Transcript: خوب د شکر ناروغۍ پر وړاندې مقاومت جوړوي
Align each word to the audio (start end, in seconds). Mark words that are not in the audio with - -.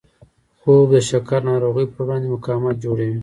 خوب 0.59 0.87
د 0.95 0.97
شکر 1.09 1.39
ناروغۍ 1.51 1.85
پر 1.91 1.99
وړاندې 2.05 2.27
مقاومت 2.35 2.75
جوړوي 2.83 3.17